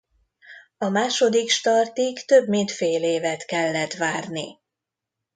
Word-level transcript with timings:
A 0.77 0.89
második 0.89 1.49
startig 1.49 2.25
több 2.25 2.47
mint 2.47 2.71
fél 2.71 3.03
évet 3.03 3.45
kellett 3.45 3.93
várni. 3.93 4.59